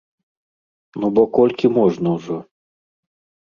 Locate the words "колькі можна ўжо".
1.37-2.39